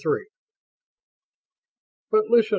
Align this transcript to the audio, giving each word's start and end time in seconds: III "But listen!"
III 0.03 0.25
"But 2.11 2.25
listen!" 2.31 2.49